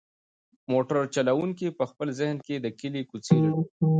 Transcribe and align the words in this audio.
موټر 0.71 0.97
چلونکی 1.15 1.67
په 1.77 1.83
خپل 1.91 2.07
ذهن 2.19 2.37
کې 2.45 2.55
د 2.59 2.67
کلي 2.79 3.01
کوڅې 3.09 3.35
لټوي. 3.43 3.65